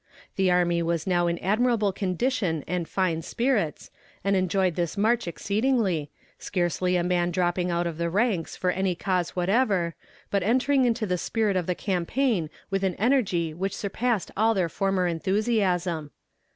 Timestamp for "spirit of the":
11.19-11.75